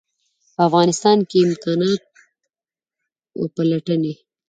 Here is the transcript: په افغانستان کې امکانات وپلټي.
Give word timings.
په 0.55 0.61
افغانستان 0.67 1.17
کې 1.29 1.37
امکانات 1.47 2.01
وپلټي. 3.41 4.13